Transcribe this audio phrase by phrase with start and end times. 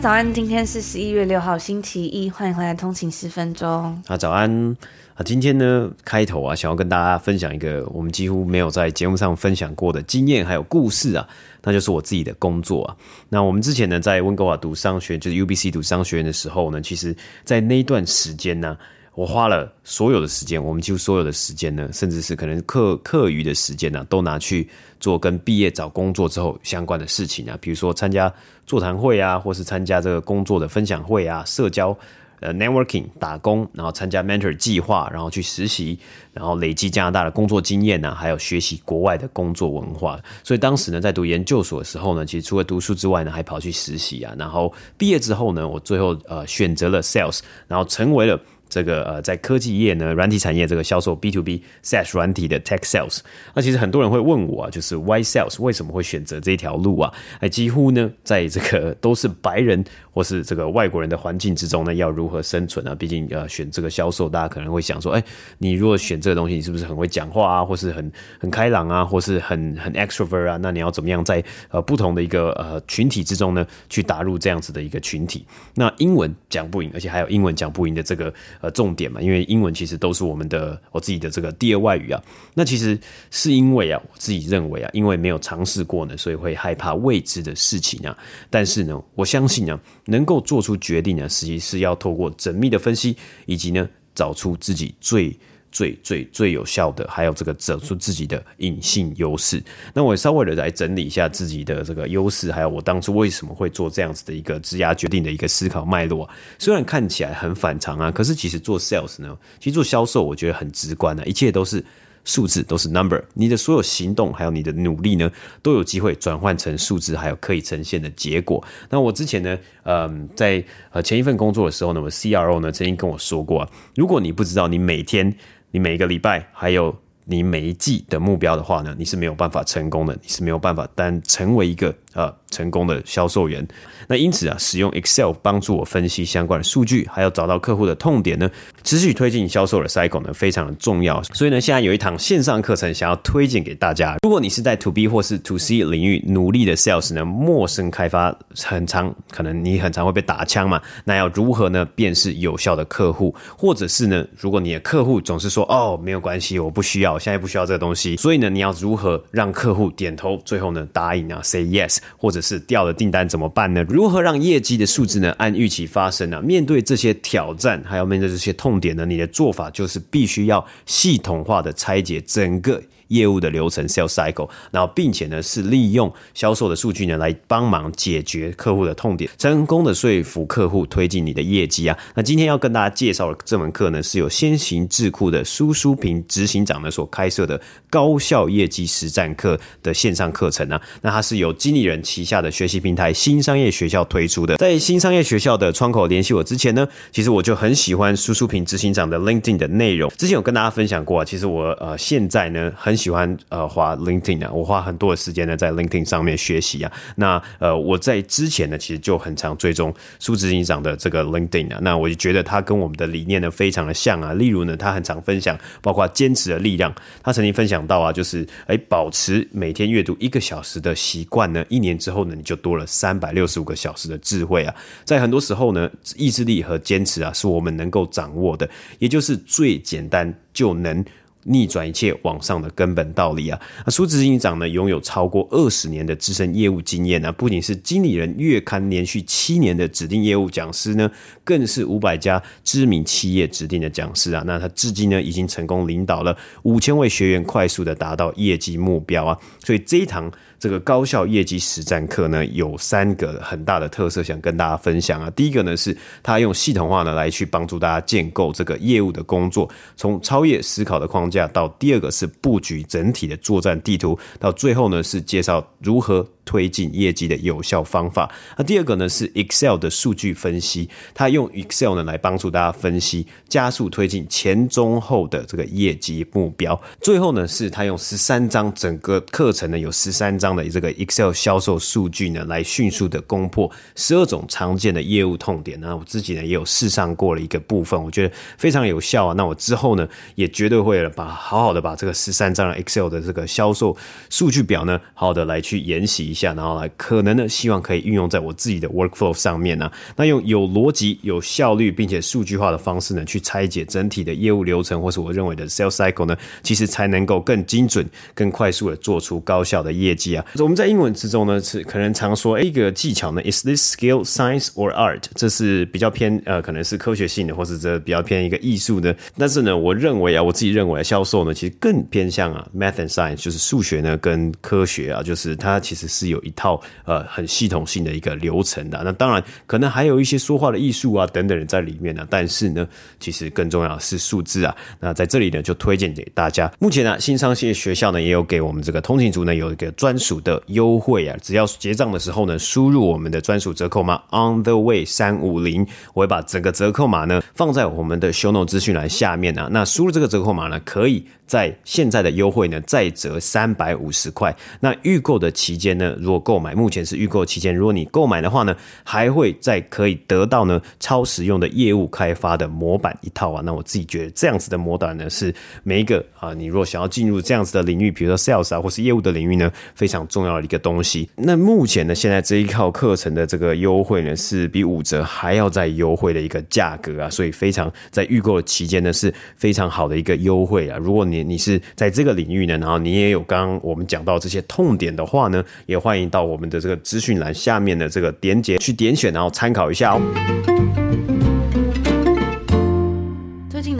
[0.00, 3.68] 早安，今天是十一月六号，星期一，欢迎回来通勤十分钟。
[4.06, 4.74] 啊，早安。
[5.14, 11.28] 啊，今天呢，开头啊，想要跟大家分享一个我们几乎没有在节目上分享过的经验还有故事啊，
[11.62, 12.96] 那就是我自己的工作啊。
[13.28, 17.14] 那我们之前呢，在温哥华读商学，就是 UBC 读商学院的时候呢，其实
[17.44, 18.78] 在那一段时间呢，
[19.20, 24.66] 我花了所有的时间，我们几乎所有的时间呢，甚至是可能课课余的时间呢，都拿去
[24.98, 28.32] 做跟毕业找工作之后相关的事情啊，比如说参加
[28.64, 31.94] 座谈会啊，或是参加这个工作的分享会啊，社交。
[32.40, 35.98] 呃，networking 打工，然后参加 mentor 计划，然后去实习，
[36.32, 40.18] 然后累积加拿大的工作经验呢，还有学习国外的工作文化。
[40.42, 44.34] 所以当时呢，在读研究所的时候呢，其实除了读书之外呢，还跑去实习啊。
[44.38, 48.40] 然后毕业之后呢，我最后呃选择了 sales，然后成为了。
[48.70, 53.18] 这个呃，在科技业呢，软体产业这个销售 B to B SaaS 软体的 Tech Sales，
[53.52, 57.12] 那其实很多人会问我啊，就是 Why Sales 为什么会选择这条路啊？
[57.40, 62.94] 哎，几乎呢，在这个都是白人或是这个外国人的环境之中呢，要如何生存啊？
[62.94, 65.24] 毕竟呃，选这个销售，大家可能会想说，哎，
[65.58, 70.56] 你如果选这个东西，你是不是很会讲话啊，或是很很开朗啊，或是很很 extrovert 啊？
[70.62, 75.44] 那你要怎么样在呃不同的一个呃群体之中呢，去打入这样子的一个群体？
[75.74, 78.32] 那英文讲不赢，而且还有英文讲不赢的这个。
[78.60, 82.22] 呃，重点嘛，因为英文其实都是我们的我自己的这个第二外语啊。
[82.54, 82.98] 那其实
[83.30, 88.16] 是因为啊，我自己认为啊，因为没有尝试过呢，所以会害怕未知的事情啊。
[88.50, 93.16] 但是呢，我相信呢，能够做出决定呢，实际是要透过缜密的分析，
[93.46, 95.36] 以及呢，找出自己最。
[95.72, 99.62] 最最最有效的，还有这个走出自己的隐性优势。
[99.94, 106.28] 那我稍微的来整理一下自己的这个优势，还有我当初为什么会做这样子的一个质押决定的一个思考脉络。
[106.58, 111.84] 虽然看起来很反常啊，可是其实做 sales 呢，其实做销售我觉得很直观啊，一切都是
[112.24, 113.22] 数字，都是 number。
[113.32, 115.30] 你的所有行动还有你的努力呢，
[115.62, 118.62] 都有机会转换成数字，还有可以呈现的结果。
[118.90, 125.34] 那我之前呢，嗯，在呃前一份工作的时候呢，我 CRO 呢曾经跟我说过啊，如果你不知道你每天
[125.70, 132.34] 你每一个礼拜，还有你每一季的目标的话呢，你是没有办法成功的，你是没有办法单成为一个呃。
[132.50, 133.64] 成功的销售员，
[134.08, 138.50] 那因此啊，使用 Excel 帮助我分析相关的数据，还有找到客户的痛点呢，
[138.82, 141.22] 持续推进销售的 cycle 呢，非常的重要。
[141.32, 144.16] 所以呢，现在有一堂线上课程想要推荐给大家。
[144.24, 150.82] 如果你是在 To B 或是 To C 领域努力的 Sales 呢，陌生开发很常，可能你很常会被打枪嘛。
[151.04, 163.84] 那要如何呢，辨识有效的客户，或者是呢，如果你的客户总是说哦，没有关系，我不需要，现在不需要这个东西，所以呢，你要如何让客户点头，最后呢答应啊，say yes，或者是掉了订单怎么办呢？
[163.88, 166.40] 如何让业绩的数字呢按预期发生呢？
[166.42, 169.04] 面对这些挑战，还要面对这些痛点呢？
[169.06, 172.82] 你的做法就是必须要系统化的拆解整个。
[173.10, 181.98] 业务的流程 sales cycle，然后并且呢是利用销售的数据呢来帮忙解决客户的痛点，成功的说服客户推进你的业绩啊。
[182.14, 187.60] 那今天要跟大家介绍的这门课呢，是由先行智库的苏书平执行长呢所开设的
[187.90, 190.80] 高效业绩实战课的线上课程啊。
[191.02, 194.56] 那它是由经理人旗下的学习平台新商业学校推出的。
[194.56, 200.08] 在新商业学校的窗口联系我之前呢，其实我就很喜欢苏书平执行长的 LinkedIn 的内容。
[200.16, 202.99] 之前有跟大家分享过啊，其实我呃现在呢很。
[203.00, 206.92] 喜欢呃花 LinkedIn 啊，我花很多的时间呢在 LinkedIn 上面学习啊。
[207.16, 211.78] 那呃我在之前呢其实就很常追踪苏执行长的这个 LinkedIn 啊。
[211.80, 214.34] 那我就觉得他跟我们的理念呢非常的像啊。
[214.34, 216.94] 例如呢，他很常分享包括坚持的力量。
[217.22, 224.74] 他曾经分享到啊，就是哎保持每天阅读一个小时的习惯呢，一年之后呢你就多了三百六十五个小时的智慧啊。
[225.04, 228.68] 在很多时候呢，意志力和坚持啊是我们能够掌握的，
[228.98, 231.02] 也就是最简单就能。
[231.44, 233.60] 逆转一切往上的根本道理啊！
[233.84, 241.10] 那苏执行长呢，拥有超过二十年的资深业务经验啊，不仅是经理人月刊连续七年的指定业务讲师呢，
[241.42, 244.42] 更是五百家知名企业指定的讲师啊。
[244.46, 249.38] 那他至今呢，已经成功领导了五千位学员快速的达到业绩目标啊。
[249.64, 250.30] 所以这一堂。
[250.60, 255.30] 这个高效业绩实战课呢，有三个很大的特色，想跟大家分享啊。
[255.30, 266.28] 第一个呢，是它用系统化呢来去帮助大家建构这个业务的工作，从超越思考的框架到第二个是布局整体的作战地图，到最后呢是介绍如何。
[266.42, 268.28] 推进业绩的有效方法。
[268.56, 276.80] 那第二个呢是 Excel 的数据分析，它用 Excel 呢来帮助大家分析，加速推进前中后的这个业绩目标。
[277.00, 285.80] 最后呢是它用十三章整个课程呢有十三章的这个 Excel 销售数据呢来迅速的攻破十二种常见的业务痛点。
[285.80, 289.34] 那我自己呢也有试上过了一个部分，我觉得非常有效啊。
[289.34, 293.96] 那我之后呢也绝对会把好好的把这个十三张 Excel 的这个销售
[294.28, 296.54] 数据表呢好好的来去研习一下。
[296.54, 299.92] 然后来可能呢，希望可以运用在我自己的 workflow 上面呢、啊。
[300.16, 310.39] 那用有逻辑、有效率，并且数据化的方式呢，去拆解整体的业务流程，或是我认为的 sales cycle 呢，其实才能够更精准、更快速的做出高效的业绩啊。
[310.56, 315.24] 我们在英文之中呢，是可能常说，哎，一个技巧呢，is this skill science or art？
[315.34, 319.14] 这是比较偏呃，可能是科学性的，或是这比较偏一个艺术的。
[319.36, 326.30] 但是呢，我认为啊，我自己认为销售呢，其实更偏向啊，math and science，就是数学呢跟科学啊，就是它其实是。
[326.30, 332.24] 有一套呃很系统性的一个流程的，那当然可能还有一些说话的艺术啊等等在里面呢。
[332.30, 332.86] 但是呢，
[333.18, 334.72] 其实更重要的是数字啊。
[335.00, 336.72] 那在这里呢，就推荐给大家。
[336.78, 341.34] 目前呢，新商业学校呢也有给我们这个通勤族呢有一个专属的优惠啊。
[341.40, 349.66] 只要结账的时候呢，输入我们的专属折扣码 On the Way 三五零，我会把整个折扣码呢放在我们的 Show Note 资讯栏下面啊。
[349.70, 354.54] 那输入这个折扣码呢，可以在现在的优惠呢再折三百五十块。
[354.80, 357.74] 那预购的期间呢，如果购买，目前是预购期间。
[357.74, 363.62] 如果你购买的话呢，还会再可以得到呢超实用的业务开发的模板一套啊。
[363.64, 371.28] 那我自己觉得这样子的模板呢，是每一个啊，你如果想要进入这样子的领域，比如说 sales 啊，或是业务的领域呢，非常常重要的一个东西。
[371.34, 380.96] 那目前呢，现在这一套课程的这个优惠呢，是比五折还要再优惠的一个价格啊，所以非常在预购期间呢，是非常好的一个优惠啊。
[380.96, 386.30] 如果你你是在这个领域呢，然后你也有刚刚我们讲到这些痛点的话呢，也欢迎。
[386.30, 390.79] 到我们的这个资讯栏下面的这个点解去点选，然后参考一下哦。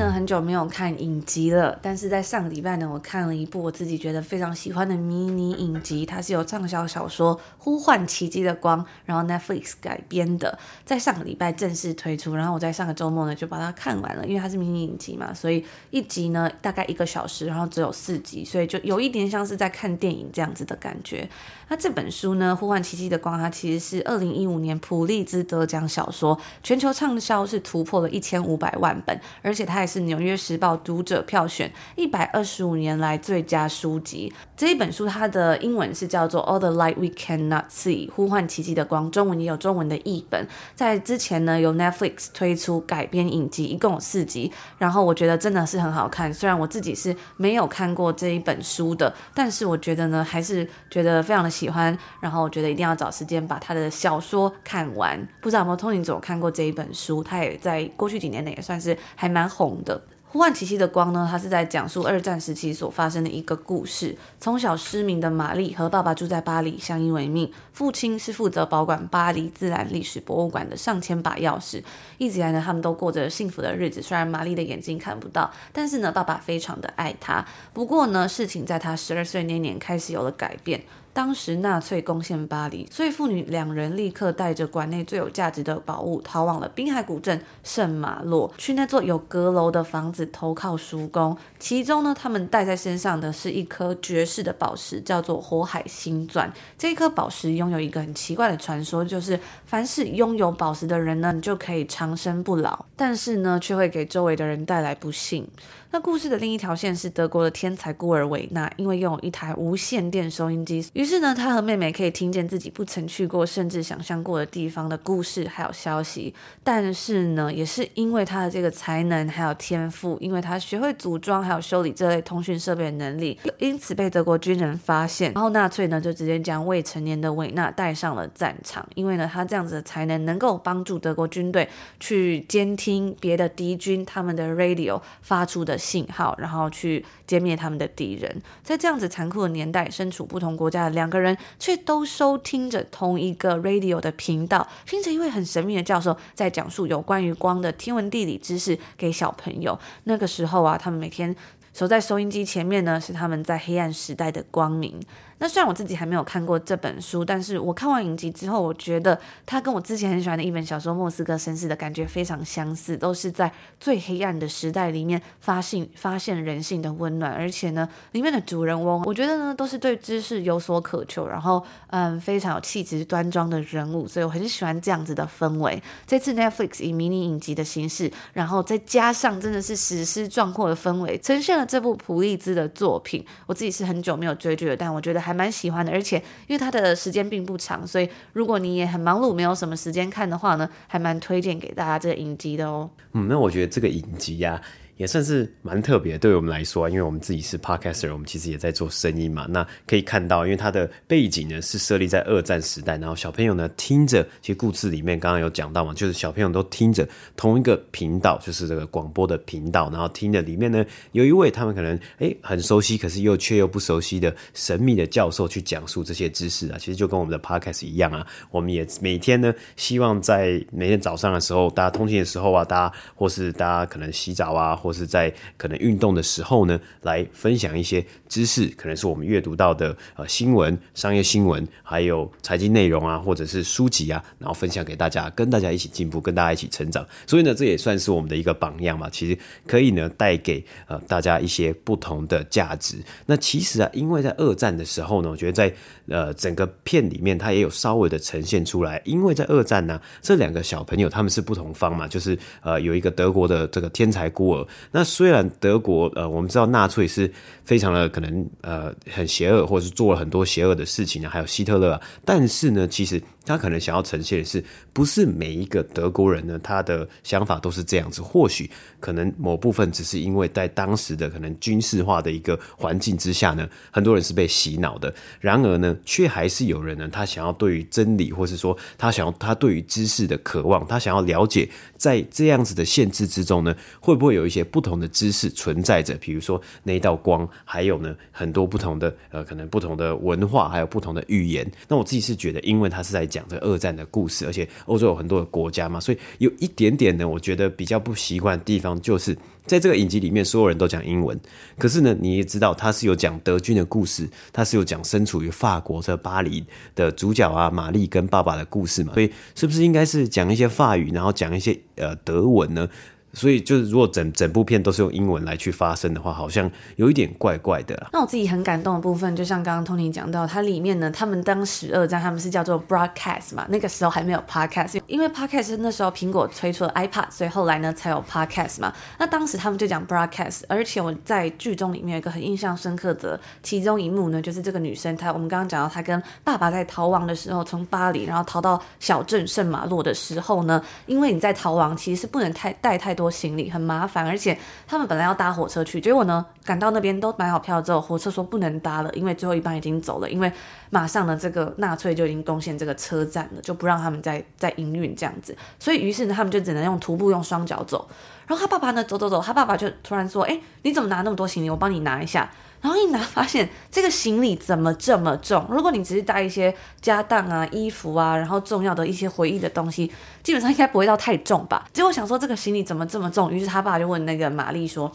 [0.08, 21.28] 很久没有看影集了，但是在上个礼拜呢，我看了一部我自己觉得非常喜欢的迷你影集，它是由畅销小说《呼唤奇迹的光》然后 Netflix 改编的，在上个礼拜正式推出，然后我在上个周末呢就把它看完了，因为它是迷你影集嘛，所以一集呢大概一个小时，然后只有四集，所以就有一点像是在看电影这样子的感觉。
[21.68, 30.00] 那这本书呢，《呼唤奇迹的光》，它其实是二零一五年普利兹得奖小说，全球畅销是突破了一千五百万本，而且它也是。
[30.10, 34.32] 纽约时报读者票选一百二十五年来最佳书籍。
[34.56, 40.46] 这一本书它的英文是叫做《All the Light We Cannot See》，呼唤奇迹的光，中文也有中文的译本。
[40.74, 44.52] 在之前呢，由 Netflix 推出改编影集，一共有四集。
[44.78, 51.96] 然后我觉得真的是很好看，虽然我自己是没有看过这一本书的，但是我觉得呢，还是觉得非常的喜欢。
[52.20, 55.24] 然后我觉得一定要找时间把他的小说看完。
[55.40, 57.22] 不知道有没有通勤者看过这一本书？
[57.22, 60.02] 他也在过去几年内也算是还蛮红的。
[60.32, 64.16] 呼唤奇迹的光呢，它是在讲述二战时期所发生的一个故事。
[64.38, 67.50] 从小失明的玛丽和爸爸住在巴黎，相依为命。
[67.72, 71.82] 父亲是负责保管巴黎自然历史博物馆的上千把钥匙。
[72.18, 74.00] 一直以来呢，他们都过着幸福的日子。
[74.00, 77.44] 虽然玛丽的眼睛看不到，但是呢，爸爸非常的爱她。
[77.72, 80.80] 不过呢，事情在她十二岁那年开始有了改变。
[81.20, 91.36] 当时纳粹攻陷巴黎，所以父女两人立刻带着馆内最有价值的宝物，逃往了滨海古镇圣马洛，去那座有阁楼的房子投靠叔公。
[91.58, 96.50] 其中呢，他们带在身上的是一颗绝世的宝石，叫做火海星钻。
[96.78, 105.46] 这一颗宝石拥有一个很奇怪的传说，就是凡是拥有宝石的人呢，你就可以长生不老，但是呢，却会给周围的人带来不幸。
[105.92, 116.32] 那故事的另一条线是德国的天才孤儿维纳，因为拥有一台无线电收音机，于是呢，他和妹妹可以听见自己不曾去过甚至想象过的地方的故事还有消息。
[116.62, 125.32] 但是呢，也是因为他的这个才能还有天赋，因为他学会组装还有修理这类通讯设备的能力，因此被德国军人发现。
[125.32, 131.68] 然后纳粹呢就直接将未成年的维纳带上了战场，因为呢他这样子的才能能够帮助德国军队
[131.98, 138.42] 去监听别的敌军他们的 radio 发出的信号，然后去歼灭他们的敌人。
[138.62, 149.76] 在这样子残酷的年代，身处不同国家的两个人，却都收听着同一个 radio 的频道，听着一位很神秘的教授在讲述有关于光的天文地理知识给小朋友。
[150.04, 151.34] 那个时候啊，他们每天
[151.72, 155.00] 守在收音机前面呢，是他们在黑暗时代的光明。
[155.40, 175.82] 那虽然我自己还没有看过这本书，但是我看完影集之后，我觉得它跟我之前很喜欢的一本小说《莫斯科绅士》的感觉非常相似，都是在最黑暗的时代里面发现发现人性的温暖，而且呢，里面的主人翁，我觉得呢都是对知识有所渴求，然后嗯非常有气质端庄的人物，所以我很喜欢这样子的氛围。
[176.06, 183.24] 这次 Netflix 以迷你影集的形式，然后再加上真的是史诗壮阔的氛围，呈现了这部普利兹的作品。
[183.46, 185.92] 我自己是很久没有追剧了，但我觉得还还蛮喜欢的。
[185.92, 186.16] 而且
[186.48, 192.90] 因为它的时间并不长，所以如果你也很忙碌，没有什么时间看的话呢，还蛮推荐给大家这个影集的哦。
[193.12, 194.60] 嗯，那我觉得这个影集呀、
[195.00, 199.46] 也算是蛮特别，对我们来说啊，因为我们自己是 podcaster，我们其实也在做声音嘛。
[199.48, 218.26] 那可以看到，因为它的背景呢是设立在二战时代，然后小朋友呢听着，其实故事里面刚刚有讲到嘛，就是小朋友都听着同一个频道，就是这个广播的频道，然后听着里面呢有一位他们可能诶很熟悉，可是又却又不熟悉的神秘的教授去讲述这些知识啊，其实就跟我们的 podcast 一样啊。
[218.50, 237.06] 我们也每天呢希望在每天早上的时候，大家通勤的时候啊，大家或是大家可能洗澡啊，或或是在可能运动的时候呢，来分享一些知识，可能是我们阅读到的呃新闻、商业新闻，还有财经内容啊，或者是书籍啊，然后分享给大家，跟大家一起进步，跟大家一起成长。
[237.24, 239.08] 所以呢，这也算是我们的一个榜样嘛。
[239.08, 242.96] 其实可以呢带给呃大家一些不同的价值。
[243.26, 245.72] 那其实啊，因为在二战的时候呢，我觉得在
[246.08, 249.00] 呃整个片里面，它也有稍微的呈现出来。
[249.04, 254.66] 因为在二战呢，这两个小朋友他们是不同方嘛，就是呃有一个德国的这个天才孤儿。
[254.92, 257.32] 那虽然德国呃，我们知道纳粹是
[257.64, 263.22] 非常的可能呃很邪恶，或者是做了很多邪恶的事情啊，还有希特勒啊，但是呢，其实。
[263.50, 268.22] 他可能想要呈现的是，不是每一个德国人呢，他的想法都是这样子。
[268.22, 275.12] 或许可能某部分只是因为在当时的可能军事化的一个环境之下呢，很多人是被洗脑的。
[275.40, 286.14] 然而呢，却还是有人呢，他想要对于真理，或是说他想要他对于知识的渴望，他想要了解，在这样子的限制之中呢，会不会有一些不同的知识存在着？
[286.18, 291.68] 比如说那一道光，还有呢很多不同的呃，可能不同的文化，还有不同的语言。
[291.88, 293.39] 那我自己是觉得，因为他是在讲。
[293.40, 301.38] 讲这二战的故事，而且欧洲有很多的国家嘛，所以有一点点呢，我觉得比较不习惯的地方，就是在这个影集里面，所有人都讲英文，
[301.78, 306.62] 可是呢，你也知道他是有讲德军的故事，他是有讲身处于法国的巴黎
[306.94, 312.88] 的主角啊，玛丽跟爸爸的故事嘛，所以是不是应该是讲一些法语，然后讲一些呃德文呢？
[313.32, 318.08] 所以就是，如果整整部片都是用英文来去发声的话，好像有一点怪怪的。
[318.12, 328.92] 那我自己很感动的部分，就像刚刚 Tony 讲到，它里面呢，他们当时二战他们是叫做 broadcast 嘛，那个时候还没有 podcast，因为 podcast 那时候苹果推出了 iPad，所以后来呢才有 podcast 嘛。
[329.18, 350.50] 那当时他们就讲 broadcast，而且我在剧中里面有一个很印象深刻的其中一幕呢，就是这个女生她，我们刚刚讲到她跟爸爸在逃亡的时候，从巴黎然后逃到小镇圣马洛的时候呢，因为你在逃亡其实是不能太带太多多行李很麻烦，而且他们本来要搭火车去，结果呢，赶到那边都买好票之后，火车说不能搭了，因为最后一班已经走了，因为
[350.88, 358.08] 马上呢，这个纳粹就已经攻陷这个车站了，就不让他们再再营运这样子，所以于是呢，他们就只能用徒步用双脚走。
[358.50, 361.70] 然后他爸爸呢，走走走，他爸爸就突然说：“哎，你怎么拿那么多行李？
[361.70, 362.50] 我帮你拿一下。”
[362.82, 365.64] 然后一拿，发现这个行李怎么这么重？
[365.70, 370.10] 如果你只是带一些家当啊、衣服啊，然后重要的一些回忆的东西，
[370.42, 371.86] 基本上应该不会到太重吧？
[371.92, 373.52] 结果想说这个行李怎么这么重？
[373.52, 375.12] 于是他爸就问那个玛丽说：“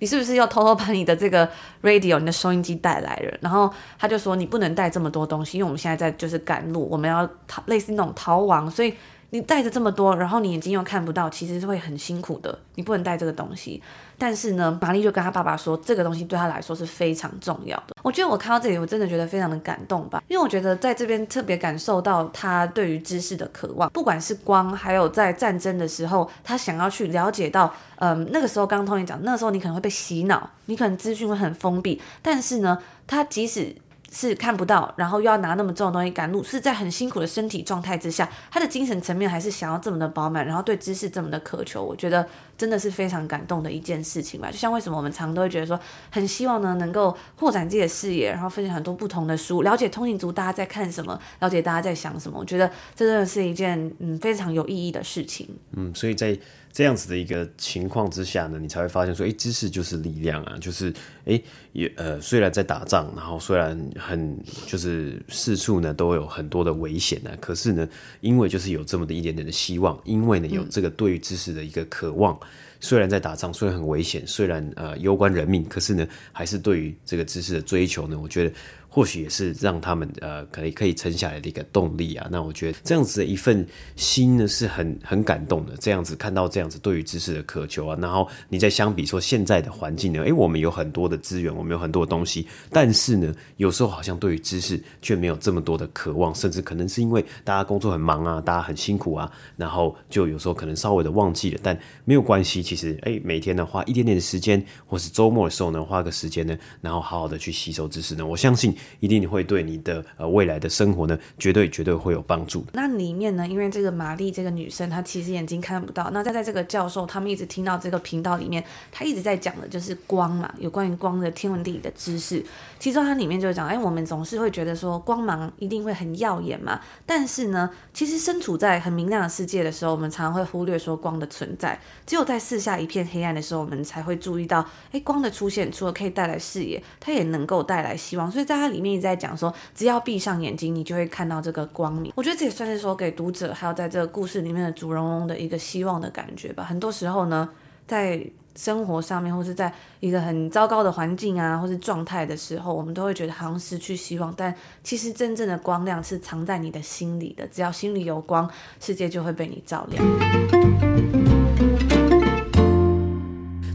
[0.00, 1.48] 你是不是又偷偷把你的这个
[1.82, 8.92] radio、你的收音机带来了？”然后他就说：“你不能带这么多东西，因为我们现在在就是赶路，我们要逃，类似那种逃亡，所以。”
[9.34, 12.56] 你带着这么多，然后你眼睛又看不到，其实是会很辛苦的。
[12.76, 13.82] 你不能带这个东西。
[14.16, 17.96] 但是呢，玛丽就跟他爸爸说，这个东西对他来说是非常重要的。
[18.04, 33.74] 我觉得我看到这里，我真的觉得非常的感动吧，因为我觉得在这边特别感受到他对于知识的渴望，不管是光，还有在战争的时候，他想要去了解到，嗯，那个时候刚刚 Tony 讲，那个时候你可能会被洗脑，你可能资讯会很封闭，但是呢，他即使
[34.14, 42.24] 是看不到，然后又要拿那么重的东西赶路，是在很辛苦的身体状态之下，他的精神层面还是想要这么的饱满，然后对知识这么的渴求，我觉得
[42.56, 44.50] 真的是非常感动的一件事情吧。
[44.50, 45.78] 就像为什么我们常都会觉得说，
[46.10, 52.38] 很希望呢能够扩展自己的视野，然后分享很多不同的书，了解通勤族大家在看什么，了解大家在想什么。
[52.38, 55.48] 我觉得这真的是一件嗯非常有意义的事情。
[55.72, 56.38] 嗯，所以在。
[56.76, 60.92] 这样子的一个情况之下呢，你才会发现说，诶，知识就是力量啊，就是，
[61.24, 67.88] 诶，也呃，虽然在打仗，然后虽然很就是四处呢都有很多的危险呢，可是呢，
[68.20, 72.36] 因为就是有这么的一点点的希望，因为呢有这个对于知识的一个渴望，
[72.84, 78.52] 虽然在打仗，虽然很危险，虽然呃攸关人命，可是呢，还是对于这个知识的追求呢，我觉得。
[78.94, 82.28] 或许也是让他们呃可以可以撑下来的一个动力啊。
[82.30, 85.72] 那我觉得这样子的一份心呢是很很感动的。
[85.80, 101.58] 这样子看到这样子对于知识的渴求啊，然后你再相比说现在的环境呢，诶，我们有很多的资源，我们有很多的东西，但是呢，有时候好像对于知识却没有这么多的渴望，甚至可能是因为大家工作很忙啊，大家很辛苦啊，然后就有时候可能稍微的忘记了。
[101.60, 108.72] 但没有关系，其实诶，每天呢花一点点的时间，或是周末的时候呢花个时间呢，然后好好的去吸收知识呢，我相信。
[109.00, 112.64] 一定会对你的呃未来的生活呢，绝对绝对会有帮助。
[112.72, 116.10] 那里面呢，因为这个玛丽这个女生，她其实眼睛看不到。
[116.12, 122.44] 那在在这个教授他们一直听到这个频道里面，他一直在讲的就是光嘛，有关于光的天文地理的知识。
[122.78, 131.80] 其中它里面就讲，哎，我们总是会觉得说光芒一定会很耀眼嘛，但是呢，其实身处在很明亮的世界的时候，我们常常会忽略说光的存在。
[132.04, 138.30] 只有在四下一片黑暗的时候，我们才会注意到，哎，光的出现除了可以带来视野，它也能够带来希望。
[138.30, 142.12] 所以在它里面一直在讲说，只要闭上眼睛，你就会看到这个光明。
[142.16, 146.64] 我觉得这也算是说给读者还有在这个故事里面的主人翁的一个希望的感觉吧。
[146.64, 147.48] 很多时候呢，
[147.86, 148.20] 在
[148.56, 154.32] 生活上面，或是在一个很糟糕的环境啊，或是状态的时候，我们都会觉得好像失去希望。
[154.36, 158.48] 但其实真正的光亮是藏在你的心里的，只要心里有光，
[158.80, 160.04] 世界就会被你照亮。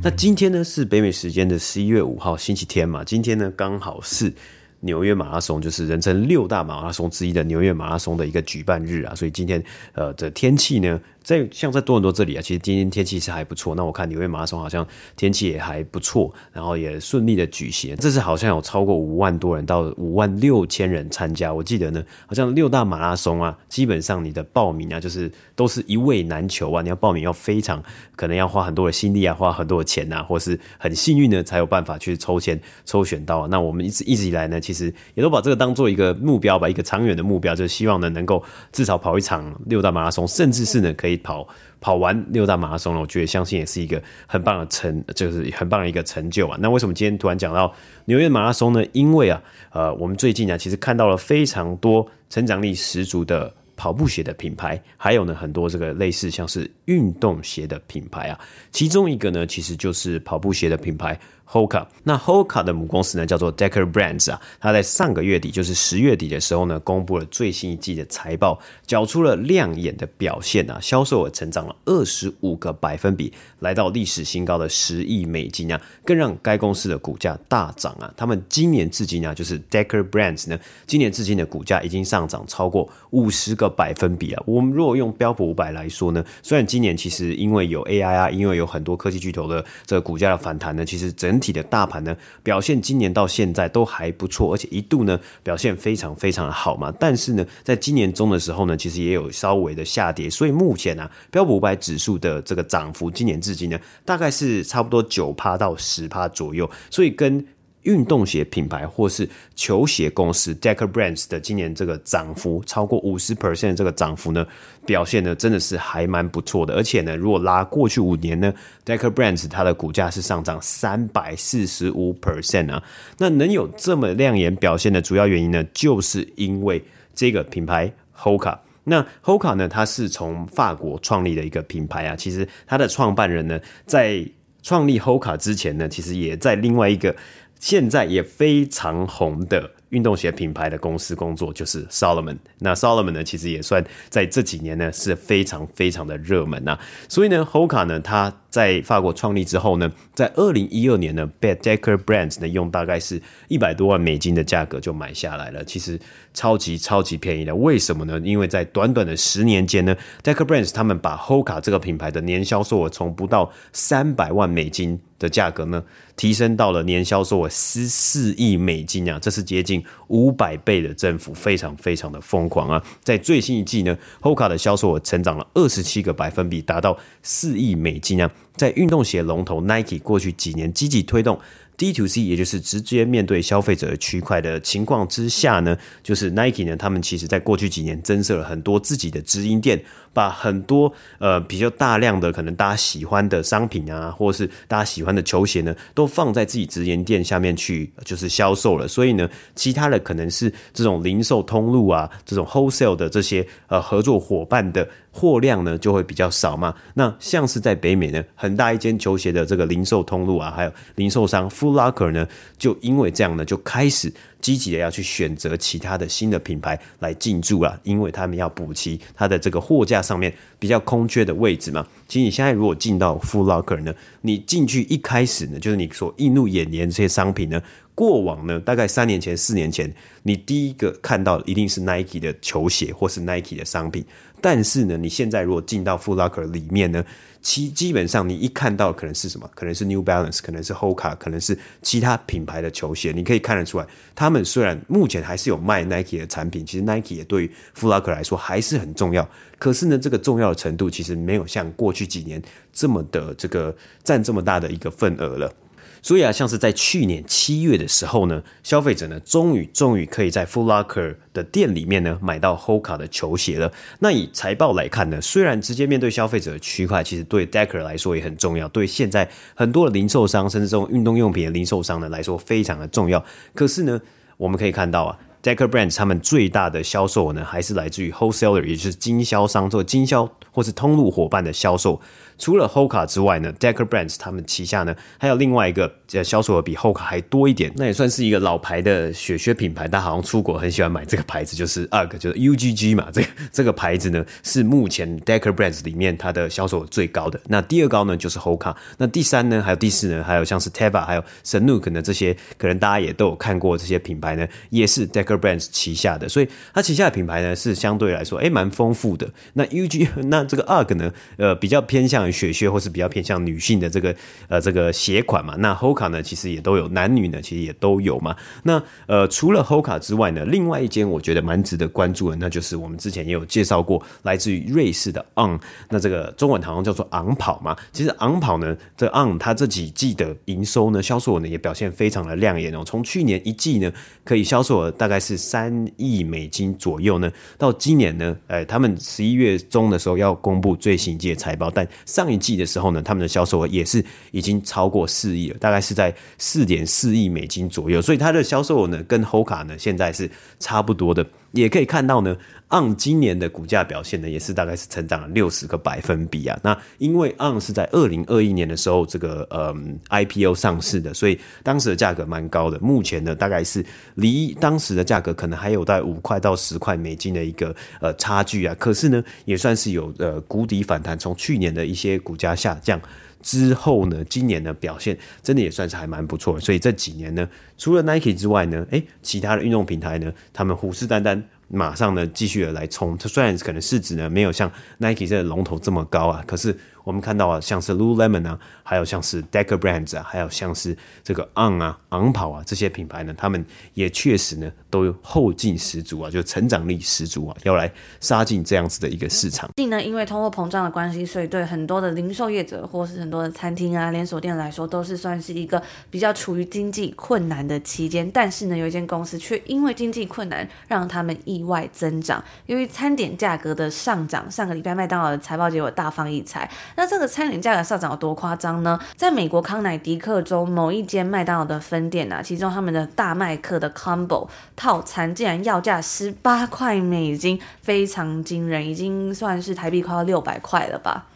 [0.01, 4.34] 那今天呢，是北美时间的十一月五号星期天嘛，今天呢刚好是。
[4.81, 11.00] 纽约马拉松就是人称六大马拉松之一的纽约马拉松的一个举办日啊，所以今天呃的天气呢。
[11.29, 13.75] 在像在多伦多这里啊，其实今天天气是还不错。
[13.75, 14.83] 那我看纽约马拉松好像
[15.15, 17.95] 天气也还不错，然后也顺利的举行。
[17.98, 21.53] 这次好像有超过五万多人到五万六千人参加。
[21.53, 26.81] 我记得呢，好像六大马拉松啊，基本上你的报名啊，就是都是一位难求啊。
[26.81, 27.83] 你要报名要非常
[28.15, 33.48] 可能要花很多的心力啊，花很多的钱啊，或是很幸运呢才有办法去抽签抽选到啊。
[33.51, 41.18] 那我们一直一直以来呢，其实也都把这个当做一个目标吧，一个长远的目标，就是希望呢能够至少跑一场六大马拉松，甚至是呢可以。
[41.19, 41.47] 跑
[41.79, 46.57] 跑完六大马拉松了，我觉得相信也是一个很棒的成，就是很棒的一个成就啊。
[46.59, 47.73] 那为什么今天突然讲到
[48.05, 48.83] 纽约马拉松呢？
[48.93, 58.39] 因为啊，呃，我们最近啊，其实看到了非常多成长力十足的跑步鞋的品牌，还有呢很多这个类似像是运动鞋的品牌啊。
[58.71, 61.19] 其中一个呢，其实就是跑步鞋的品牌。
[61.51, 78.13] Hoka，那 Hoka 的母公司呢叫做 Decker Brands 啊，它在上个月底，就是十月底的时候呢，公布了最新一季的财报，缴出了亮眼的表现啊，销售额成长了二十五个百分比，来到历史新高的十亿美金啊，更让该公司的股价大涨啊。
[78.15, 84.43] 他们今年至今啊，就是 Decker Brands 呢，今年至今的股价已经上涨超过五十个百分比啊。
[84.45, 96.93] 我们如果用标普五百来说呢，虽然今年其实因为有 AI 啊，因为有很多科技巨头的这个股价的反弹呢，其实整体的大盘呢表现，今年到现在都还不错，而且一度呢表现非常非常的好嘛。
[96.99, 100.30] 但是呢，在今年中的时候呢，其实也有稍微的下跌。
[100.30, 106.69] 所以目前呢、啊，标普五百指数的这个涨幅，今年至今呢，大概是差不多九趴到十趴左右。
[106.89, 107.45] 所以跟
[107.84, 114.46] 运动鞋品牌或是球鞋公司 Decker Brands 的今年这个涨幅超过五十 percent 这个涨幅呢，
[114.86, 116.76] 表现呢真的是还蛮不错的。
[116.76, 118.54] 而且呢，如果拉过去五年呢
[118.86, 122.84] ，Decker Brands 它的股价是上涨三百四十五 percent 啊。
[123.18, 126.84] 那能有这么亮眼表现的主要原因呢，就是因为
[127.15, 128.58] 这个品牌 Hoka。
[128.84, 132.15] 那 Hoka 呢，它是从法国创立的一个品牌啊。
[132.15, 134.26] 其实它的创办人呢，在
[134.62, 137.15] 创立 Hoka 之前呢，其实也在另外一个。
[137.60, 142.38] 现在也非常红的运动鞋品牌的公司工作，就是 Solomon。
[142.60, 146.80] 那 Solomon 呢，其实也算在这几年呢是非常非常的热门呐。
[147.08, 155.63] 所以呢，Hoka 呢，它在法国创立之后呢，在二零一二年呢，被 Decker Brands 呢用大概是一百多万美金的价格就买下来了。
[155.63, 155.99] 其实
[156.33, 157.55] 超级超级便宜的。
[157.55, 158.19] 为什么呢？
[158.23, 165.83] 因为在短短的十年间呢，Decker Brands 他们把 Hoka 这个品牌的年销售额从不到三百万美金的价格呢，
[166.15, 172.84] 提升到了年销售额十四亿美金啊，这是接近五百倍的增幅，非常非常的疯狂啊！
[173.04, 178.30] 在最新一季呢，Hoka 的销售额成长了二十七个百分比，达到四亿美金啊！
[178.60, 181.39] 在运动鞋龙头 Nike 过去几年积极推动。
[181.78, 198.86] D to C，也就是直接面对消费者的区块的情况之下呢，就是 Nike 呢，他们其实在过去几年增设了很多自己的直营店，把很多呃比较大量的可能大家喜欢的商品啊，或是大家喜欢的球鞋呢，都放在自己直营店下面去就是销售了。
[198.86, 204.86] 所以呢，其他的可能是这种零售通路啊，这种 wholesale 的这些呃合作伙伴的。
[205.12, 206.74] 货量呢就会比较少嘛。
[206.93, 214.13] 那像是在北美呢，很大一间球鞋的这个零售通路啊，还有零售商 Full Locker 呢，就因为这样呢，就开始。
[214.41, 221.86] 积极的要去选择其他的新的品牌来进驻啊，因为他们要补齐它的这个货架上面比较空缺的位置嘛。
[222.08, 227.62] 其实你现在如果进到 Full Locker 呢，你进去一开始呢，就是你所映入眼帘这些商品呢，
[227.93, 229.93] 过往呢，大概三年前、四年前，
[230.24, 234.06] 你第一个看到的一定是 Nike 的球鞋或是 Nike 的商品。
[234.41, 237.04] 但是呢，你现在如果进到 Foot Locker 里面呢，
[237.41, 239.49] 其基本上你一看到可能是什么？
[239.54, 243.12] 可能是 New Balance，可能是 Hoka，可能是其他品牌的球鞋。
[243.12, 249.28] 你可以看得出来，他们虽然目前还是有卖 Nike 的产品，其实 Nike 也对于 Foot Locker 来说还是很重要。
[249.58, 255.54] 可是呢，这个重要的程度其实没有像过去几年这么的这个占这么大的一个份额了。
[256.01, 263.71] 所以啊，像是在去年七月的时候呢，消费者呢，终于终于可以在 Foot Locker 的店里面呢买到 Hoka 的球鞋了。
[263.99, 273.23] 那以财报来看呢，虽然直接面对消费者的区块，其实对 Decker 来说也很重要，对现在很多的零售商，甚至这种运动用品的零售商呢来说非常的重要。
[273.53, 273.99] 可是呢，
[274.38, 281.99] 我们可以看到啊，Decker Brands 他们最大的销售呢，还是来自于 Wholesaler，也就是经销商做经销或是通路伙伴的销售。
[282.39, 297.38] 除了 Hoka 之外呢，Decker Brands 他们旗下呢还有另外一个呃销售额比 Hoka 还多一点，那也算是一个老牌的雪靴品牌，但好像出国很喜欢买这个牌子，就是 UGG，就是 UGG 嘛，这个这个牌子呢是目前 Decker Brands 里面它的销售额最高的。
[297.47, 309.30] 那第二高呢就是 Hoka，那第三呢还有第四呢，还有像是 Teva 还有 Sanuk 呢这些，可能大家也都有看过这些品牌呢，也是 Decker Brands 旗下的，所以它旗下的品牌呢是相对来说诶蛮丰富的。
[309.54, 312.29] 那 UGG 那这个 UGG 呢，呃比较偏向。
[312.32, 314.15] 雪靴或是比较偏向女性的这个
[314.48, 318.36] 呃这个鞋款嘛，那 Hoka 呢其实也都有，男女呢其实也都有嘛。
[318.63, 327.76] 那呃除了 Hoka 之外呢，另外一间我觉得蛮值得关注的，那就是我们之前也有介绍过，来自于瑞士的 On，那这个中文好像叫做昂跑嘛。
[327.92, 332.84] 其实昂跑呢，这 On 它这几季的营收呢，销售额呢也表现非常的亮眼哦。
[332.86, 333.92] 从去年一季呢，
[334.24, 341.88] 可以销售额大概是三亿美金左右呢，到今年呢，呃，他们十一月中的时候要公布最新一季的财报，但
[342.19, 350.29] 上一季的时候呢，他们的销售额也是已经超过四亿了，大概是在四点四亿美金左右，所以它的销售额呢，跟 Hoka 呢现在是
[350.60, 351.25] 差不多的。
[351.51, 352.36] 也可以看到呢
[352.69, 356.60] ，On 今年的股价表现呢，也是大概是成长了六十个百分比啊。
[356.63, 362.79] 那因为 On 是在二零二一年的时候这个嗯 IPO 上市的，所以当时的价格蛮高的。
[362.79, 368.75] 目前呢，大概是离当时的价格可能还有在五块到十块美金的一个呃差距啊。
[368.79, 373.01] 可是呢，也算是有呃谷底反弹，从去年的一些股价下降
[373.41, 376.60] 之后呢，今年的表现真的也算是还蛮不错的。
[376.60, 381.41] 所以这几年呢，除了 Nike 之外呢，诶，其他的运动平台呢，他们虎视眈眈。
[381.69, 383.17] 马上呢，继续的来冲。
[383.17, 386.77] 它虽然可能市值呢没有像 Nike 这个龙头这么高啊，可是。
[387.10, 399.67] 我们看到啊，像是 Lululemon 啊，还有像是 Decker Brands 啊，还有像是这个 On 啊、昂跑啊这些品牌呢，他们也确实呢都有后劲十足啊，就成长力十足啊，要来杀进这样子的一个市场。
[399.78, 408.30] 近呢，因为通货膨胀的关系，所以对很多的零售业者或是很多的餐厅啊、连锁店来说，都是算是一个比较处于经济困难的期间。
[408.30, 412.43] 但是呢，有一间公司却因为经济困难，让他们意外增长。
[412.67, 416.69] 由于餐点价格的上涨，上个礼拜麦当劳的财报结果大放异彩。
[416.99, 418.99] 那这个餐饮价格上涨有多夸张呢？
[419.15, 431.27] 在美国康乃狄克州某一间麦当劳的分店啊，其中他们的大麦克的 combo 套餐竟然要价十八块美金，非常惊人，已经算是台币快要六百块了吧？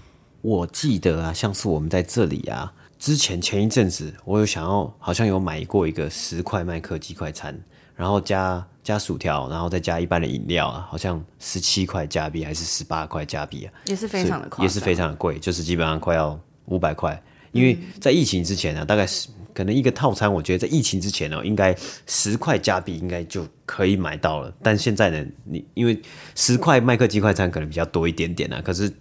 [0.41, 7.57] 我记得啊，像是我们在这里啊，之前前一阵子我有想要，好像有买过一个十块麦克鸡块餐，
[7.95, 8.67] 然后加。
[8.83, 17.21] 加薯条，然后再加一般的饮料啊，好像十七块加币还是十八块加币啊，也是非常的贵，也是非常的贵，就是基本上快要五百块。
[17.53, 21.75] 因为在疫情之前呢、啊，大概是可能一个套餐，我觉得在疫情之前呢、哦，应该
[22.07, 24.51] 十块加币应该就可以买到了。
[24.63, 26.01] 但现在呢，你因为
[26.33, 28.91] 十块麦克鸡快餐可能比较多一点点啊，可是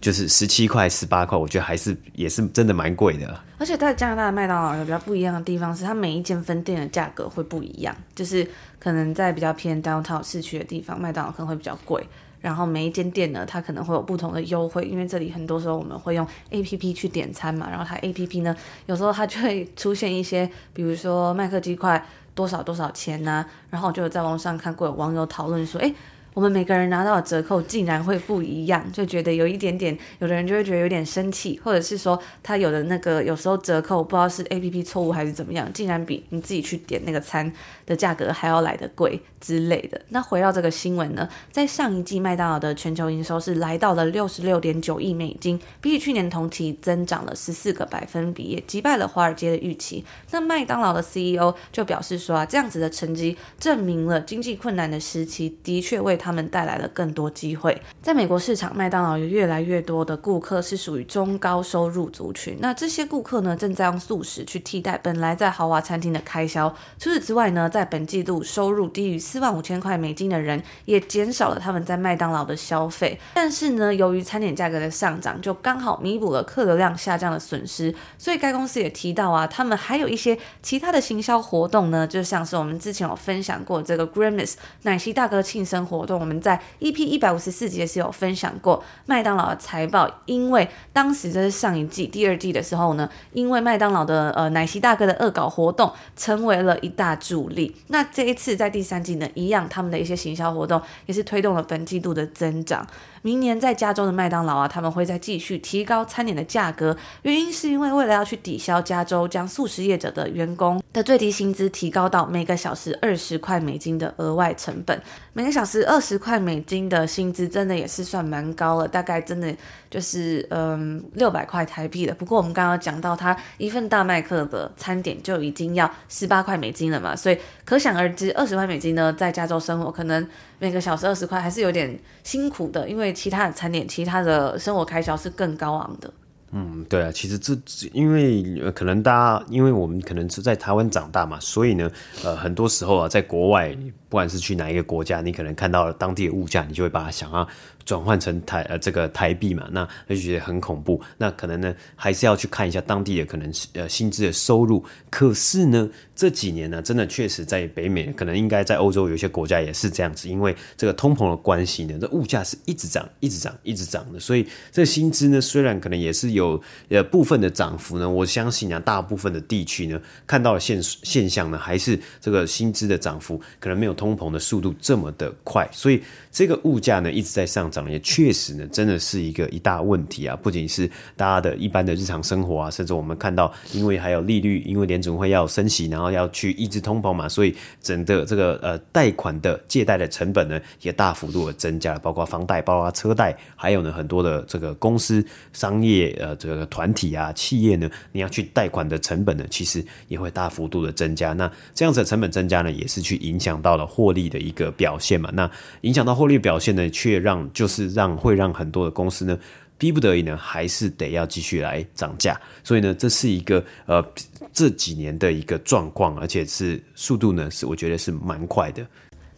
[0.00, 3.40] 就是十七块、十八块，我觉得还是也是真的蛮贵的。
[3.58, 12.06] 而且在加拿大的麦当劳有比较不一样的地方是，它每一间分店的价格会不一样，就是可能在比较偏 downtown 市区的地方，麦当劳可能会比较贵。
[12.40, 18.54] 然后每一间店呢，它可能会有不同的优惠，因为这里很多时候我们会用 APP 去点餐嘛，然后它 APP 呢，
[18.86, 22.06] 有时候它就会出现一些，比如说麦克鸡块
[22.36, 23.46] 多少多少钱呢、啊？
[23.70, 25.92] 然后我就在网上看过有网友讨论说，诶，
[26.38, 37.52] 我们每个人拿到的折扣竟然会不一样，就觉得有一点点，有的人就会觉得有点生气，或者是说他有的那个有时候折扣不知道是 APP 错误还是怎么样，竟然比你自己去点那个餐
[37.86, 40.00] 的价格还要来得贵之类的。
[40.10, 50.04] 那回到这个新闻呢，在上一季麦当劳的全球营收是来到了六十六点九亿美金，比起去年同期增长了十四个百分比，也击败了华尔街的预期。
[50.30, 57.80] 那麦当劳的 CEO 就表示说啊，这样子的成绩证明了经济困难的时期的确为他他们带来了更多机会。
[58.02, 66.68] 在美国市场，麦当劳有越来越多的顾客是属于中高收入族群，那这些顾客呢，正在用素食去替代本来在豪华餐厅的开销。
[66.98, 73.18] 除此之外呢，在本季度收入低于四万五千块美金的人也减少了他们在麦当劳的消费。
[73.32, 77.94] 但是呢，由于餐点价格的上涨，就刚好弥补了客流量下降的损失。
[78.18, 97.76] 所以该公司也提到啊，他们还有一些其他的行销活动呢，就像是我们之前有分享过这个 Grimace 奶昔大哥庆生活动，我们在 EP 一百五十四集是有分享过麦当劳的财报，因为当时这是上一季第二季的时候呢，因为麦当劳的呃奶昔大哥的恶搞活动成为了一大助力。
[97.88, 102.86] 那这一次在第三季呢，一样他们的一些行销活动也是推动了本季度的增长。
[103.22, 115.02] 明年在加州的麦当劳啊，他们会再继续提高餐点的价格，原因是因为为了要去抵消加州将素食业者的员工的最低薪资提高到每个小时二十块美金的额外成本。
[115.32, 119.52] 每个小时二二十块美金的薪资真的也是算蛮高了，大概真的
[119.90, 122.14] 就是嗯六百块台币了。
[122.14, 130.24] 不过我们刚刚讲到，他一份大麦克的餐点就已经要十八块美金了嘛，所以可想而知，二十块美金呢，在加州生活可能
[130.60, 136.08] 每个小时二十块还是有点辛苦的，因为其他的餐点、其他的生活开销是更高昂的。
[136.52, 137.56] 嗯，对啊，其实这
[137.92, 141.90] 因为、呃、可能大家，因为我们可能是在台湾长大嘛，所以呢，
[142.24, 143.76] 呃，很多时候啊，在国外，
[144.08, 147.46] 不管是去哪一个国家，你可能看到了当地的物价，你就会把它想要
[147.84, 150.98] 转换成台呃这个台币嘛，那就觉得很恐怖。
[151.18, 154.82] 那可能呢，还是要去看一下当地的可能呃薪资的收入。
[155.10, 180.34] 可是呢，这几年呢，真的确实在北美，可能应该在欧洲有些国家也是这样子，因为这个通膨的关系呢，这物价是一直涨、一直涨、一直涨的，所以这薪资呢，虽然可能也是有呃部分的涨幅呢，我相信啊，大部分的地区呢，看到的现现象呢，还是这个薪资的涨幅可能没有通膨的速度这么的快，所以这个物价呢一直在上涨，也确实呢真的是一个一大问题啊！
[180.36, 201.32] 不仅是大家的一般的日常生活啊，甚至我们看到，因为还有利率，因为联总会要升息，然后要去抑制通膨嘛，所以整个这个呃贷款的借贷的成本呢也大幅度的增加了，包括房贷、包括车贷，还有呢很多的这个公司、商业呃这个团体啊、企业呢，你要去贷款的成本呢，其实也会大幅度的增加。
[201.32, 205.50] 那这样子的成本增加呢，也是去影响到了获利的一个表现嘛，那
[205.82, 209.38] 影响到获利表现呢，却让就是让会让很多的公司呢，
[209.76, 214.04] 逼不得已呢，还是得要继续来涨价，所以呢，这是一个呃
[214.52, 218.86] 这几年的一个状况，而且是速度呢，是我觉得是蛮快的。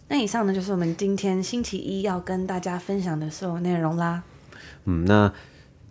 [0.08, 4.22] 那以上呢，就是我们今天星期一要跟大家分享的所有内容啦。
[4.84, 5.32] 嗯，那。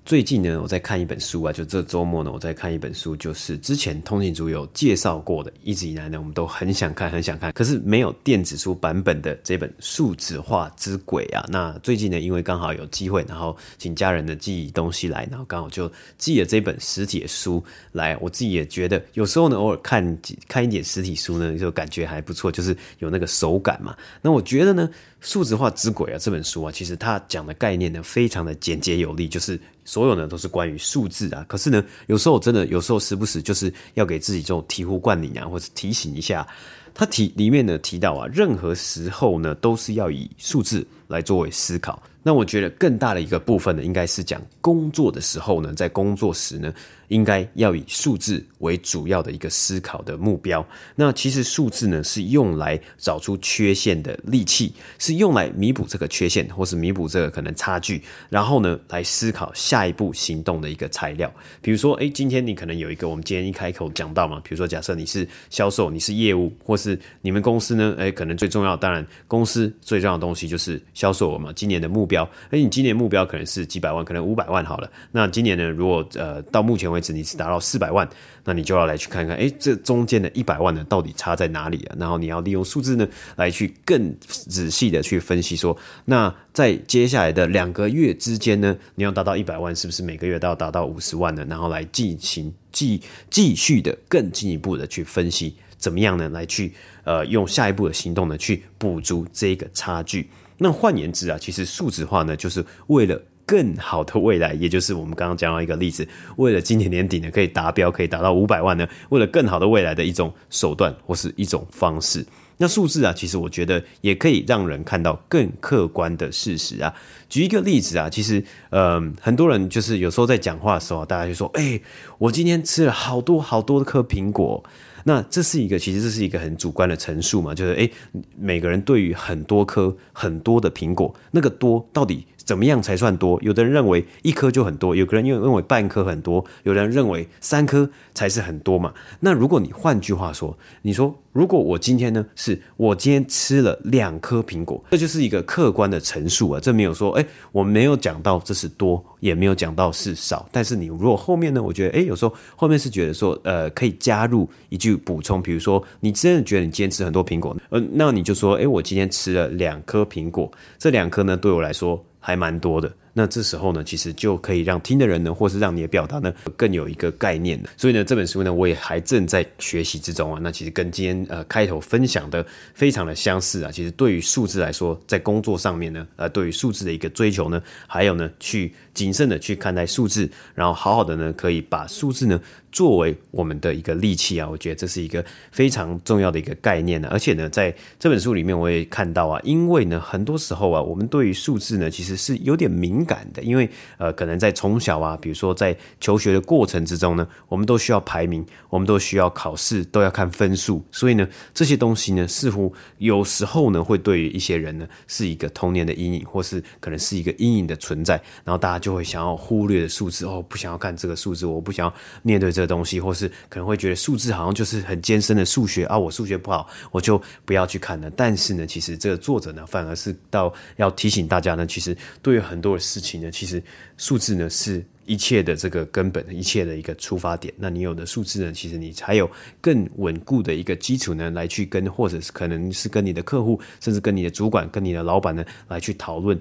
[0.10, 11.46] 最近呢，我在看一本书啊，就这周末呢，我在看一本书，就是之前通勤族有介绍过的，一直以来呢，我们都很想看，很想看，可是没有电子书版本的这本《数字化之鬼》啊。
[11.48, 18.18] 那最近呢，因为刚好有机会，然后请家人呢寄东西来，然后刚好就寄了这本实体的书来。
[18.18, 20.18] 我自己也觉得，有时候呢，偶尔看
[20.48, 23.96] 看一点实体书呢，就感觉还不错，就是有那个手感嘛。
[24.24, 24.90] 那我觉得呢。
[25.22, 31.46] 数字化之鬼啊，这本书啊，其实它讲的概念呢，非常的简洁有力，就是所有呢都是关于数字啊。
[31.48, 36.48] 可是呢，有时候真的，有时候时不时就是要给自己这种醍醐灌顶啊，或者提醒一下。
[36.94, 42.02] 它提里面呢提到啊，任何时候呢都是要以数字来作为思考。
[42.22, 46.74] 那我觉得更大的一个部分呢，应该是讲工作的时候呢，在工作时呢。
[47.10, 50.64] 应该要以数字为主要的一个思考的目标。
[50.96, 61.34] 那其实数字呢，是用来找出缺陷的利器，是用来弥补这个缺陷，或是弥补这个可能差距，然后呢，来思考下一步行动的一个材料。
[61.64, 71.54] 比如说，诶，今天你可能有一个，我们今天一开口讲到嘛，比如说，假设你是销售，你是业务，或是你们公司呢，诶，可能最重要，当然公司最重要的东西就是销售额嘛。
[71.54, 74.92] 今年的目标，诶，你今年目标可能是几百万，可能五百万好了。
[75.14, 78.08] 那今年呢，如果呃到目前为止，你是达到四百万，
[78.44, 81.96] 那你就要来去看看，哎，这中间的一百万呢，到底差在哪里啊？
[81.98, 83.08] 然后你要利用数字呢，
[83.38, 91.46] 来去更仔细的去分析说，那在接下来的两个月之间呢，你要达到一百万，是不是每个月都要达到五十万呢？
[91.50, 96.30] 然后来进行继继续的更进一步的去分析，怎么样呢？
[96.30, 96.72] 来去
[97.04, 100.30] 呃用下一步的行动呢，去补足这个差距。
[100.58, 112.26] 那换言之啊，其实数字化呢，就是为了更好的未来，也就是我们刚刚讲到一个例子，为了今年年底呢可以达标，可以达到五百万呢，为了更好的未来的一种手段或是一种方式。
[112.58, 116.94] 那数字啊，其实我觉得也可以让人看到更客观的事实啊。
[117.30, 121.82] 举一个例子啊，其实，呃，很多人就是有时候在讲话的时候，大家就说：“欸，
[122.18, 124.62] 我今天吃了好多好多颗苹果。”
[125.10, 127.92] 那这是一个，其实这是一个很主观的陈述嘛，就是诶，
[128.38, 133.40] 每个人对于很多颗很多的苹果，那个多到底怎么样才算多？
[133.44, 138.92] 有的人认为一颗就很多，有个人又认为半颗很多，有人认为三颗才是很多嘛。
[139.20, 141.16] 那如果你换句话说，你说。
[141.32, 150.50] 如果我今天呢，是我今天吃了两颗苹果，这就是一个客观的陈述啊，这没有说，哎，我没有讲到这是多，也没有讲到是少。
[150.52, 162.94] 但是你如果后面呢，我觉得，哎，有时候后面是觉得说，呃，可以加入一句补充，比如说你真的觉得你今天吃很多苹果，呃，那你就说，哎，我今天吃了两颗苹果，这两颗呢对我来说还蛮多的。
[163.14, 167.62] 那这时候呢，其实就可以让听的人呢，或是让你的表达呢，更有一个概念。
[167.76, 170.40] 所以呢，这本书呢，我也还正在学习之中啊。
[170.42, 173.72] 那其实跟今天呃开头分享的非常的相似啊。
[173.72, 182.40] 其实对于数字来说，在工作上面呢，呃，对于数字的一个追求呢，还有呢，去谨慎的去看待数字，然后好好的呢，可以把数字呢。
[182.72, 187.08] 作为我们的一个利器啊，我觉得这是一个非常重要的一个概念呢。
[187.10, 193.42] 而且呢，在这本书里面我也看到啊，因为呢，很多时候啊，我们对于数字呢，其实是有点敏敏感的。
[193.42, 200.84] 因为呃，可能在从小啊，比如说在求学的过程之中呢，我们都需要排名，我们都需要考试，都要看分数。
[200.92, 208.16] 所以呢，这些东西呢，似乎有时候呢，会对于一些人呢，是一个童年的阴影，或是可能是一个阴影的存在。
[208.44, 218.10] 然后大家就会想要忽略的数字哦，不想要看这个数字，我不想要面对这个东西，或是可能会觉得数字好像就是很艰深的数学啊，我数学不好，我就不要去看了。
[218.12, 223.62] 但是呢，其实这个作者呢，反而是到要提醒大家呢，其实对于很多的事情呢，其实
[223.98, 227.54] 数字呢是一切的这个根本，一切的一个出发点。
[227.58, 229.30] 那你有的数字呢，其实你才有
[229.62, 236.38] 更稳固的一个基础呢，来去跟或者是可能是跟你的客户，甚至跟你的主管、跟你的老板呢，来去讨论。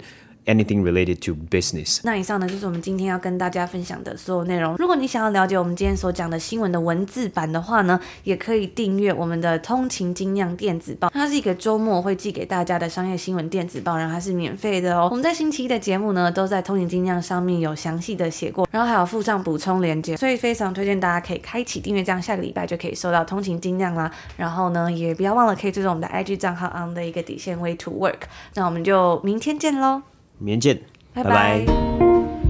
[0.48, 2.00] Anything related to business。
[2.04, 4.76] 那以上呢，就是我们今天要跟大家分享的所有内容。
[4.78, 11.10] 如果你想要了解我们今天所讲的新闻的文字版的话呢，也可以订阅我们的通勤精酿电子报。
[11.10, 15.08] 它是一个周末会寄给大家的商业新闻电子报，然后它是免费的哦。
[15.10, 24.10] 我们在星期一的节目呢，都在通勤精酿上面有详细的写过，然后还有附上补充连接，所以非常推荐大家可以开启订阅，这样下个礼拜就可以收到通勤精酿啦。
[24.38, 28.20] 然后呢，也不要忘了可以追踪我们的 IG 账号 on 的一个底线 way to work。
[28.54, 30.00] 那我们就明天见喽。
[30.38, 30.80] 明天见，
[31.14, 31.30] 拜拜。
[31.30, 32.47] 拜拜。